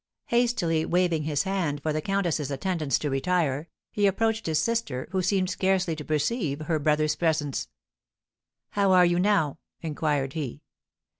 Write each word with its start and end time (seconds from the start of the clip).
Hastily 0.29 0.83
waving 0.83 1.25
his 1.25 1.43
hand 1.43 1.83
for 1.83 1.93
the 1.93 2.01
countess's 2.01 2.49
attendants 2.49 2.97
to 2.97 3.09
retire, 3.11 3.67
he 3.91 4.07
approached 4.07 4.47
his 4.47 4.57
sister, 4.57 5.07
who 5.11 5.21
seemed 5.21 5.51
scarcely 5.51 5.95
to 5.95 6.03
perceive 6.03 6.61
her 6.61 6.79
brother's 6.79 7.15
presence. 7.15 7.67
"How 8.71 8.93
are 8.93 9.05
you 9.05 9.19
now?" 9.19 9.59
inquired 9.79 10.33
he. 10.33 10.63